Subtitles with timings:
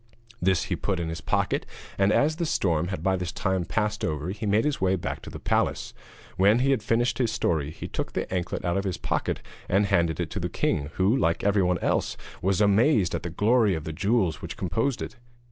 [0.41, 1.63] This he put into his pocket,
[1.95, 5.21] and as the storm had by this time passed over he made his way back
[5.21, 5.93] to the palace.
[6.37, 9.85] When he had finished his story, he took the anklet out of his pocket and
[9.85, 13.83] handed it to the king, who, like everyone else, was amazed at the glory of
[13.83, 15.17] the jewels which composed it.